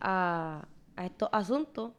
[0.00, 0.66] a,
[1.02, 1.92] estos asuntos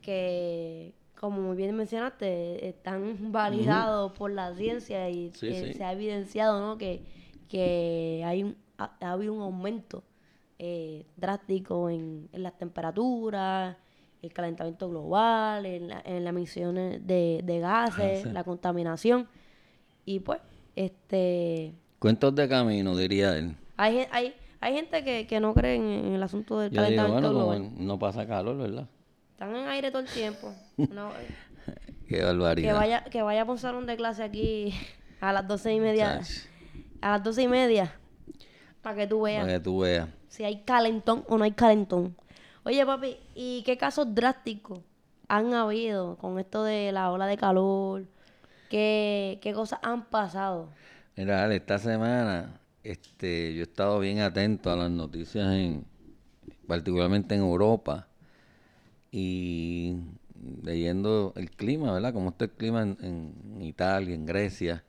[0.00, 6.76] que, como muy bien mencionaste, están validados por la ciencia y se ha evidenciado ¿no?
[6.76, 7.04] que,
[7.48, 10.02] que hay un, ha habido un aumento
[10.64, 13.76] eh, drástico en, las temperaturas,
[14.22, 19.26] el calentamiento global, en, las emisiones de, gases, la contaminación.
[20.04, 20.38] Y pues,
[20.76, 21.74] este...
[21.98, 23.56] Cuentos de camino, diría él.
[23.76, 27.68] Hay, hay, hay gente que, no cree en, el asunto del calentamiento global.
[27.78, 28.86] no pasa calor, ¿verdad?
[29.32, 30.54] Están en aire todo el tiempo.
[32.06, 32.68] Qué barbaridad.
[32.68, 34.72] Que vaya, que vaya a un salón de clase aquí
[35.20, 36.20] a las doce y media.
[37.00, 37.96] A las doce y media.
[38.80, 39.42] Para que tú veas.
[39.42, 42.16] Para que tú veas si hay calentón o no hay calentón.
[42.64, 44.80] Oye, papi, ¿y qué casos drásticos
[45.28, 48.06] han habido con esto de la ola de calor?
[48.70, 50.70] ¿Qué, qué cosas han pasado?
[51.16, 55.84] Mira, esta semana este, yo he estado bien atento a las noticias, en,
[56.66, 58.08] particularmente en Europa,
[59.10, 59.96] y
[60.62, 62.14] leyendo el clima, ¿verdad?
[62.14, 64.82] Cómo está el clima en, en Italia, en Grecia,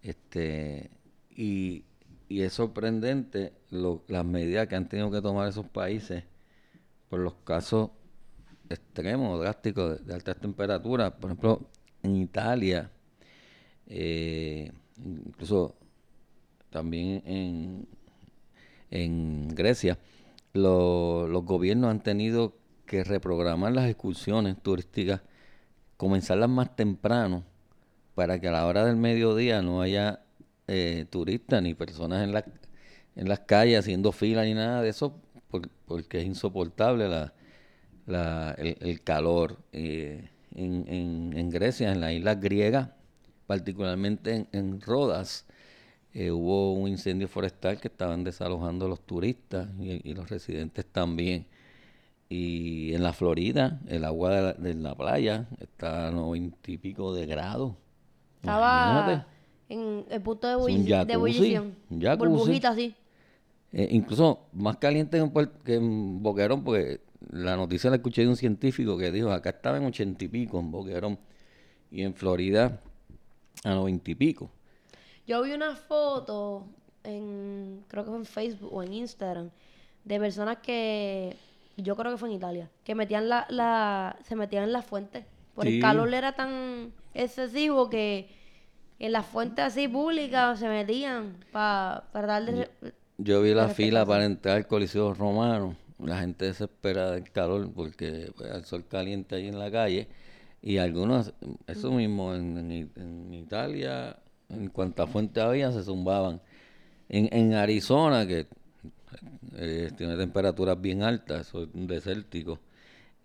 [0.00, 0.88] este,
[1.36, 1.84] y
[2.28, 6.24] y es sorprendente las medidas que han tenido que tomar esos países
[7.08, 7.90] por los casos
[8.68, 11.12] extremos, drásticos de, altas temperaturas.
[11.12, 11.68] Por ejemplo,
[12.02, 12.90] en Italia,
[13.86, 15.76] eh, incluso
[16.70, 17.22] también
[18.90, 19.98] en, Grecia,
[20.52, 22.56] lo- los gobiernos han tenido
[22.86, 25.22] que reprogramar las excursiones turísticas,
[25.96, 27.44] comenzarlas más temprano,
[28.14, 30.23] para que a la hora del mediodía no haya
[30.68, 32.44] eh, turistas ni personas en, la,
[33.16, 37.34] en las calles haciendo fila ni nada de eso, por- porque es insoportable la,
[38.06, 39.58] la- el, el calor.
[39.72, 42.90] Eh, en, en- en Grecia, en las islas griegas,
[43.46, 45.46] particularmente en, en Rodas,
[46.14, 50.86] eh, hubo un incendio forestal que estaban desalojando a los turistas y, y los residentes
[50.86, 51.46] también.
[52.28, 56.78] Y en la Florida, el agua de la, de la playa está a noventa y
[56.78, 57.74] pico de grados.
[58.42, 59.26] Estaba.
[59.68, 61.74] En el punto de, un bulli- de jacuzzi, ebullición.
[62.00, 62.28] jacuzzi.
[62.30, 62.94] Burbujita así.
[63.72, 67.00] Eh, incluso más caliente que en, Puer- que en Boquerón, porque
[67.30, 70.60] la noticia la escuché de un científico que dijo, acá estaba en ochenta y pico
[70.60, 71.18] en Boquerón,
[71.90, 72.80] y en Florida
[73.64, 74.50] a noventa y pico.
[75.26, 76.66] Yo vi una foto
[77.02, 79.50] en, creo que fue en Facebook o en Instagram,
[80.04, 81.34] de personas que,
[81.76, 85.24] yo creo que fue en Italia, que metían la, la se metían en la fuente.
[85.54, 85.76] Por Sí.
[85.76, 88.28] el calor era tan excesivo que
[89.04, 92.70] en las fuentes así públicas se metían para darle...
[93.18, 98.32] Yo vi la fila para entrar al Coliseo Romano, la gente desesperada del calor porque
[98.36, 100.08] pues, el sol caliente ahí en la calle,
[100.62, 101.34] y algunos,
[101.66, 104.16] eso mismo, en, en Italia,
[104.48, 106.40] en cuanta fuente había, se zumbaban.
[107.10, 108.46] En, en Arizona, que
[109.56, 112.58] eh, tiene temperaturas bien altas, eso es un desértico,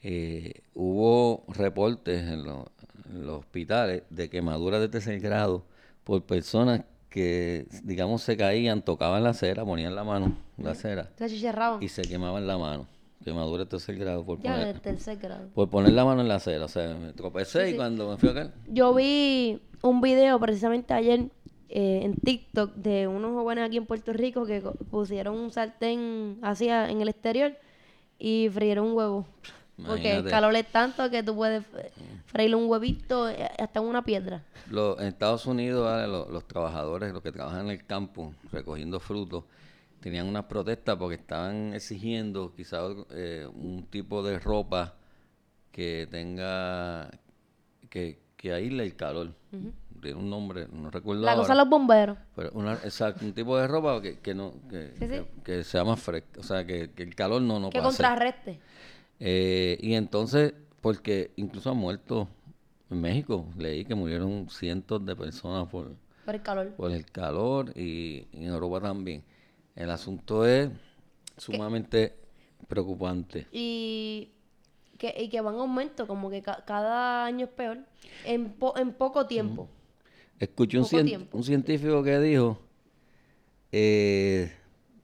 [0.04, 2.66] eh, hubo reportes en, los-
[3.12, 5.64] en los hospitales de quemaduras de tercer grado
[6.04, 11.10] por personas que, digamos, se caían, tocaban la cera, ponían la mano, la cera,
[11.82, 12.86] y se quemaban la mano.
[13.24, 15.50] Quemadura de tercer grado por Ya poner, tercer grado.
[15.54, 16.64] por poner la mano en la cera.
[16.66, 20.40] O sea, me tropecé Sí, y cuando me fui a caer, Yo vi un video
[20.40, 21.26] precisamente ayer
[21.68, 26.70] eh, en TikTok de unos jóvenes aquí en Puerto Rico que pusieron un sartén así
[26.70, 27.58] en el exterior
[28.18, 29.26] y frieron un huevo.
[29.88, 31.64] Porque el calor es tanto que tú puedes
[32.26, 34.44] freírle un huevito eh, hasta en una piedra.
[34.70, 39.44] Lo- en Estados Unidos, los, trabajadores, los que trabajan en el campo recogiendo frutos,
[40.00, 44.94] tenían unas protestas porque estaban exigiendo quizás eh, un tipo de ropa
[45.72, 47.10] que tenga,
[47.90, 49.34] que, que aísle el calor.
[50.02, 51.42] Tiene un nombre, no recuerdo La ahora.
[51.44, 52.18] cosa de los bomberos.
[52.36, 55.26] Pero una, exacto, un tipo de ropa que, que no, que, Sí, sí.
[55.44, 57.98] que, sea más fresca, o sea, que, que el calor no, no que pase.
[57.98, 58.60] contrarreste.
[59.20, 62.28] Eh, y entonces, porque incluso han muerto
[62.90, 66.68] en México, leí que murieron cientos de personas por, Por el calor.
[66.76, 69.24] por el calor y, y en Europa también.
[69.76, 70.70] El asunto es
[71.38, 72.16] sumamente
[72.68, 73.48] preocupante.
[73.52, 74.32] Y
[74.98, 77.80] que, y que van en aumento, como que ca- cada año es peor.
[78.26, 79.70] En, po- en poco tiempo.
[80.40, 81.38] Escuché un, cien- tiempo.
[81.38, 82.60] un científico que dijo,
[83.72, 84.52] eh,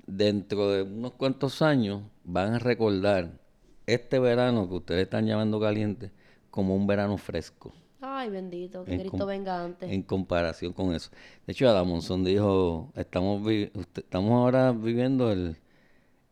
[0.08, 3.40] dentro de unos cuantos años van a recordar
[3.88, 6.12] este verano que ustedes están llamando caliente
[6.50, 7.74] como un verano fresco.
[8.02, 9.92] Ay, bendito, que En Cristo venga antes.
[9.92, 11.10] en comparación con eso.
[11.46, 15.56] De hecho, Adam Monzón dijo, estamos, vi- usted- estamos ahora viviendo el,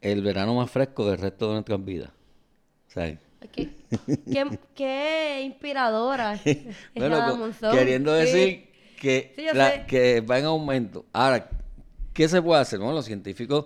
[0.01, 2.09] el verano más fresco del resto de nuestras vidas.
[2.87, 3.17] O sea, Ay,
[3.51, 3.69] Qué,
[4.31, 6.33] qué, qué inspiradora.
[6.45, 6.57] es
[6.95, 7.75] bueno, Ada co- Monzón.
[7.75, 8.25] queriendo Sí.
[8.25, 8.69] decir
[9.01, 11.05] que, Sí, la- que va en aumento.
[11.11, 11.49] Ahora,
[12.13, 12.79] ¿qué se puede hacer?
[12.79, 13.65] Bueno, los científicos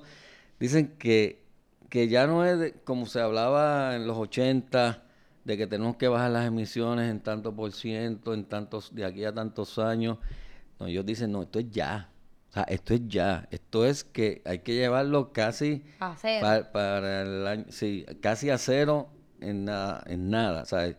[0.59, 1.43] dicen que,
[1.89, 5.03] que ya no es de- como se hablaba en los 80,
[5.45, 9.23] de que tenemos que bajar las emisiones en tanto por ciento, en tantos, de aquí
[9.23, 10.17] a tantos años.
[10.79, 12.09] No, ellos dicen, no, esto es ya.
[12.49, 13.47] O sea, esto es ya.
[13.51, 16.41] Esto es que hay que llevarlo casi A cero.
[16.45, 19.07] pa- para el año, sí, casi a cero
[19.39, 20.63] en nada, en nada.
[20.63, 20.93] O sea,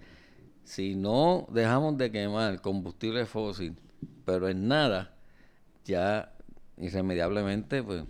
[0.65, 3.77] si no dejamos de quemar combustible fósil,
[4.25, 5.15] pero en nada,
[5.85, 6.33] ya
[6.79, 8.05] irremediablemente, pues.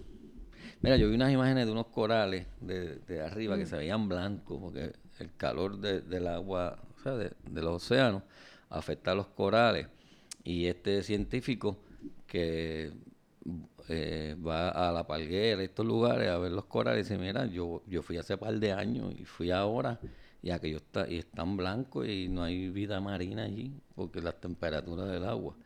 [0.81, 4.59] Mira, yo vi unas imágenes de unos corales de, de arriba que se veían blancos,
[4.61, 8.23] porque el calor de- del agua, o sea, de, de los océanos,
[8.71, 9.89] afecta a los corales.
[10.45, 11.79] Y este científico
[12.27, 12.93] que
[13.89, 17.83] eh, va a la palguera, estos lugares, a ver los corales, y dice, mira, yo,
[17.87, 20.01] yo fui hace par de años y fui ahora,
[20.43, 25.09] y aquello está, y están blancos y no hay vida marina allí, porque las temperaturas
[25.11, 25.57] del agua.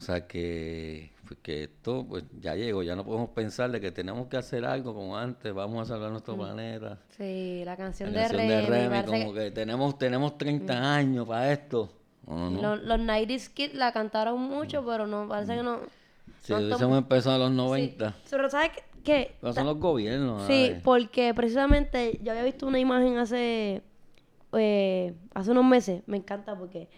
[0.00, 3.92] O sea que, pues, que esto pues ya llegó, ya no podemos pensar de que
[3.92, 6.98] tenemos que hacer algo como antes, vamos a salvar nuestro planeta.
[7.18, 9.04] Sí, la canción, La de canción de Remy.
[9.06, 11.90] Como que- que tenemos, tenemos 30 años para esto.
[12.26, 12.76] No, no, no.
[12.76, 15.80] Los, los 90s Kids la cantaron mucho, pero no, parece que no.
[16.42, 17.56] Si No hubiésemos empezado a los Sí.
[17.56, 18.70] 90, Pero ¿sabes
[19.04, 19.34] qué?
[19.40, 20.46] pero son los gobiernos.
[20.46, 23.82] Sí, porque precisamente yo había visto una imagen hace
[24.52, 26.02] eh, hace unos meses.
[26.06, 26.88] Me encanta porque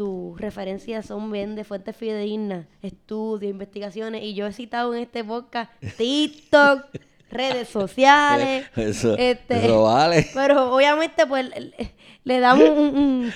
[0.00, 4.22] tus referencias son bien de fuentes fidedignas, estudios, investigaciones.
[4.22, 6.86] Y yo he citado en este podcast TikTok,
[7.30, 8.64] redes sociales.
[8.76, 10.26] Eso, este, eso vale.
[10.34, 11.92] Pero obviamente pues le,
[12.24, 13.30] le damos un,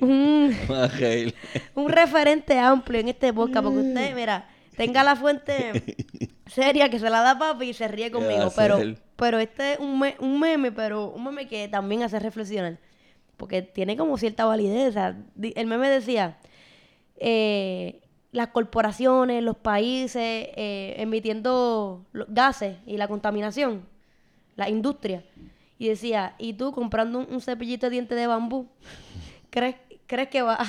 [0.00, 1.34] un, un-
[1.74, 3.62] un referente amplio en este podcast.
[3.66, 5.82] Porque usted, mira, tenga la fuente
[6.46, 8.50] seria que se la da papi y se ríe ¿Qué va conmigo.
[8.56, 8.78] Pero,
[9.16, 12.78] pero este es un, me- un meme, pero un meme que también hace reflexionar.
[13.36, 14.90] Porque tiene como cierta validez.
[14.90, 16.38] o sea, el meme decía,
[17.16, 18.00] eh,
[18.32, 23.86] las corporaciones, los países eh, emitiendo los gases y la contaminación,
[24.56, 25.24] la industria.
[25.78, 28.68] Y decía, ¿y tú comprando un, un cepillito de dientes de bambú?
[29.50, 30.58] ¿Crees, crees que va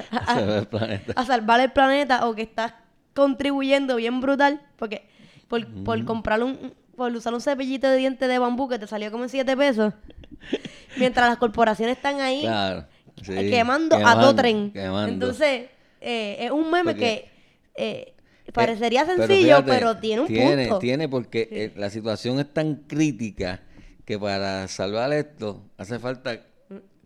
[0.10, 2.74] a, salvar el planeta o que estás
[3.14, 4.60] contribuyendo bien brutal?
[4.76, 5.08] Porque
[5.48, 9.10] por, por comprar un- por usar un cepillito de dientes de bambú que te salió
[9.10, 9.92] como en 7 pesos,
[10.98, 12.86] mientras las corporaciones están ahí Claro.
[13.22, 14.72] sí, eh, quemando, a todo tren.
[14.72, 15.08] quemando.
[15.12, 15.68] Entonces,
[16.00, 17.30] eh, es un meme Porque-
[17.76, 18.14] que
[18.46, 20.78] eh, parecería Pero sencillo, fíjate, pero tiene un tiene, punto.
[20.78, 23.62] Tiene, porque eh, la situación es tan crítica
[24.04, 26.40] que para salvar esto hace falta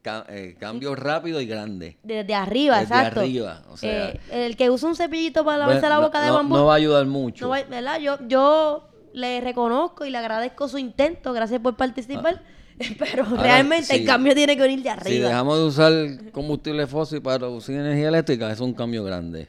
[0.03, 1.95] ca- eh, cambios rápidos y grandes.
[2.03, 3.21] Desde arriba, Desde exacto.
[3.21, 6.21] arriba, o sea- Eh, el que usa un cepillito para lavarse Bueno, la no- boca
[6.23, 6.57] de bambú.
[6.57, 7.45] No va a ayudar mucho.
[7.45, 8.01] no va- ¿verdad?
[8.01, 12.43] Yo, yo le reconozco y le agradezco su intento, gracias por participar,
[12.99, 15.29] pero Ahora, realmente el cambio tiene que venir de Si arriba.
[15.29, 19.47] dejamos de usar combustible fósil para producir energía eléctrica, es un cambio grande.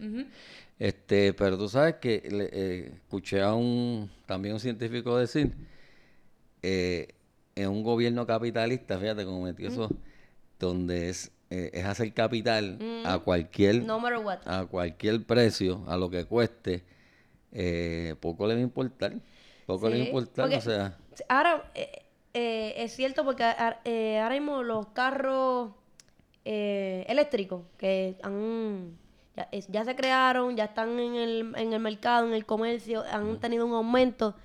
[0.79, 5.53] Este, pero tú sabes que le- eh, escuché a un también un científico decir
[6.61, 7.09] eh,
[7.55, 9.89] en un gobierno capitalista, fíjate cómo metió eso,
[10.59, 14.39] donde es, eh, es hacer capital a cualquier No matter what.
[14.45, 16.83] a cualquier precio, a lo que cueste,
[17.51, 19.13] eh, poco le va a importar.
[19.69, 21.91] Poco le Sí, importar, porque o sea, Ahora, eh,
[22.33, 25.69] eh, es cierto porque a- eh, ahora mismo los carros
[26.43, 28.97] eh, eléctricos que han,
[29.69, 33.63] ya, se crearon, ya están en el, en el mercado, en el comercio, han tenido
[33.67, 34.35] un aumento.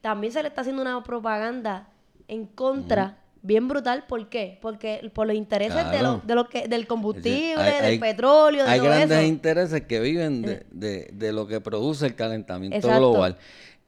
[0.00, 1.88] También se le está haciendo una propaganda
[2.26, 3.18] en contra.
[3.42, 4.58] Bien brutal, ¿por qué?
[4.60, 8.64] Porque por los intereses de lo, de lo que, del combustible, hay- del hay- petróleo,
[8.64, 9.26] de hay todo grandes eso.
[9.28, 12.98] intereses que viven de, de- de lo que produce el calentamiento Exacto.
[13.12, 13.36] global.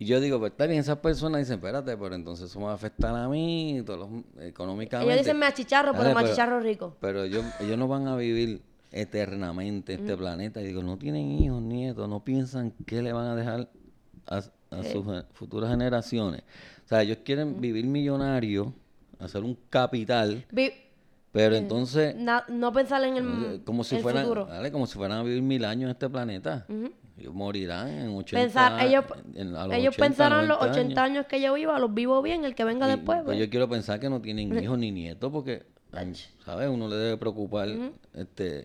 [0.01, 2.71] Y yo digo, pues está bien, esas personas dicen, espérate, pero entonces eso me va
[2.73, 5.13] a afectar a mí, todos los- económicamente.
[5.13, 6.97] Ellos dicen me achicharro, pero me achicharro rico.
[7.03, 10.01] Pero ellos, ellos no van a vivir eternamente Mm.
[10.01, 10.63] este planeta.
[10.63, 13.69] Y digo, no tienen hijos, nietos, no piensan qué le van a dejar
[14.27, 16.45] a, a sus gen- futuras generaciones.
[16.87, 17.61] O sea, ellos quieren Mm.
[17.61, 18.69] vivir millonarios,
[19.19, 20.73] hacer un capital, Vi-
[21.31, 24.47] pero entonces na- no pensar en el, eh, como si el fueran, futuro.
[24.47, 26.67] dale, como si fueran a vivir mil años en este planeta.
[27.21, 29.05] Ellos morirán en 80 Pensar, ellos,
[29.35, 31.27] en- a los ellos 80, pensaron los 90 80 años.
[31.27, 33.19] que yo viva, los vivo bien, el que venga Y, después.
[33.19, 33.39] pues pues.
[33.39, 35.67] yo quiero pensar que no tienen hijos ni nietos porque,
[36.45, 36.69] ¿sabes?
[36.69, 37.69] Uno le debe preocupar
[38.15, 38.65] este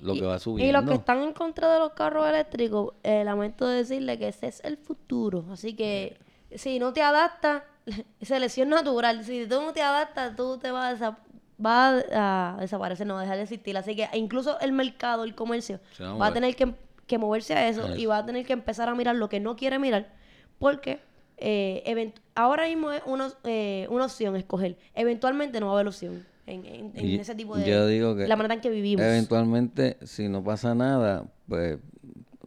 [0.00, 0.68] lo que va subiendo.
[0.68, 4.48] Y los que están en contra de los carros eléctricos, eh, lamento decirle que ese
[4.48, 5.44] es el futuro.
[5.50, 6.18] Así que
[6.54, 7.62] si no te adaptas,
[8.20, 9.24] selección natural.
[9.24, 11.16] Si tú no te adaptas, tú te vas a,
[11.56, 13.76] vas a desaparecer, no va a dejar de existir.
[13.78, 16.74] Así que incluso el mercado, el comercio, va a va tener que,
[17.06, 19.56] que moverse a eso, y va a tener que empezar a mirar lo que no
[19.56, 20.12] quiere mirar.
[20.58, 21.00] Porque
[21.36, 24.78] eh, event- ahora mismo es una, eh, una opción escoger.
[24.94, 27.66] Eventualmente no va a haber opción en, en- en Y ese tipo de...
[27.66, 29.04] yo digo que la manera en que vivimos.
[29.04, 31.78] Eventualmente, si no pasa nada, pues,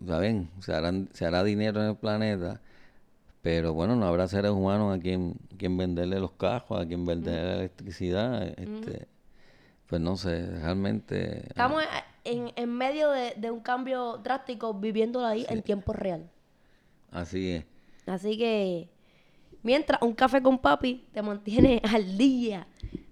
[0.05, 0.49] ¿saben?
[0.61, 2.61] Se, harán, se hará dinero en el planeta,
[3.41, 7.43] pero bueno, no habrá seres humanos a quien, quien venderle los cajos, a quien venderle
[7.43, 8.43] la electricidad.
[8.59, 9.07] Este,
[9.87, 11.47] Pues no sé, realmente...
[11.47, 11.83] Estamos
[12.23, 16.29] en, en medio de, de un cambio drástico viviéndolo ahí en tiempo real.
[17.11, 17.65] Así es.
[18.05, 18.89] Así que,
[19.63, 22.67] mientras un café con papi te mantiene al día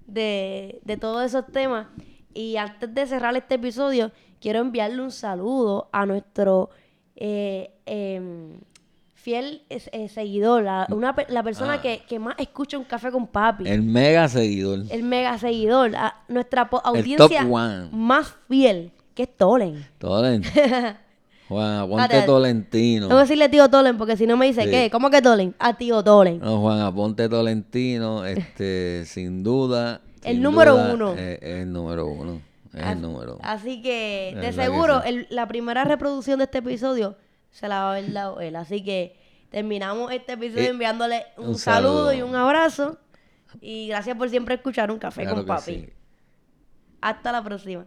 [0.05, 1.87] de, de todos esos temas.
[2.33, 4.11] Y antes de cerrar este episodio,
[4.41, 6.69] quiero enviarle un saludo a nuestro
[7.15, 8.59] eh, em,
[9.25, 11.81] fiel es- eh, seguidor, la, una pe- la persona Ah.
[11.81, 13.67] que, que más escucha un café con papi.
[13.67, 14.83] El mega seguidor.
[14.91, 17.43] el mega seguidor, a nuestra El audiencia
[17.91, 19.83] más fiel, que es Tolen.
[19.97, 20.43] Tolen.
[21.49, 22.27] Juan, aponte Espérate.
[22.27, 23.07] Tolentino.
[23.07, 24.69] Tengo que decirle tío Tolen porque si no me dice, Sí.
[24.69, 24.89] ¿qué?
[24.91, 25.55] ¿Cómo que Tolen?
[25.57, 26.39] A tío Tolen.
[26.39, 30.01] No, Juan Aponte Tolentino, este, sin duda.
[30.23, 31.13] El sin número duda, uno.
[31.13, 32.41] Es, es el número uno.
[32.73, 33.41] Es As- el número uno.
[33.43, 35.09] Así que, De que seguro, sí.
[35.09, 37.15] el- la primera reproducción de este episodio
[37.55, 38.55] se la va a haber dado él.
[38.57, 39.15] Así que
[39.49, 42.07] terminamos este episodio Eh, enviándole un, un saludo.
[42.07, 42.13] saludo.
[42.13, 42.97] y un abrazo.
[43.61, 45.61] Y gracias por siempre escuchar un café Claro con papi.
[45.75, 45.89] sí.
[46.99, 47.85] Hasta la próxima.